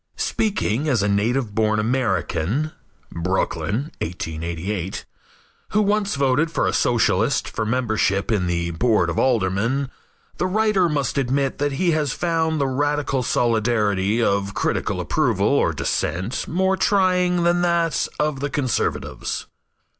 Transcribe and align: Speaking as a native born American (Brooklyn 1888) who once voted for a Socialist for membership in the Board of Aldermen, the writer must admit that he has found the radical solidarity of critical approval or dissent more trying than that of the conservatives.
Speaking 0.17 0.89
as 0.89 1.03
a 1.03 1.07
native 1.07 1.53
born 1.53 1.77
American 1.79 2.71
(Brooklyn 3.11 3.91
1888) 4.01 5.05
who 5.73 5.81
once 5.83 6.15
voted 6.15 6.49
for 6.49 6.65
a 6.65 6.73
Socialist 6.73 7.47
for 7.47 7.67
membership 7.67 8.31
in 8.31 8.47
the 8.47 8.71
Board 8.71 9.11
of 9.11 9.19
Aldermen, 9.19 9.91
the 10.37 10.47
writer 10.47 10.89
must 10.89 11.19
admit 11.19 11.59
that 11.59 11.73
he 11.73 11.91
has 11.91 12.13
found 12.13 12.59
the 12.59 12.65
radical 12.67 13.21
solidarity 13.21 14.23
of 14.23 14.55
critical 14.55 14.99
approval 14.99 15.47
or 15.49 15.71
dissent 15.71 16.47
more 16.47 16.75
trying 16.75 17.43
than 17.43 17.61
that 17.61 18.07
of 18.19 18.39
the 18.39 18.49
conservatives. 18.49 19.45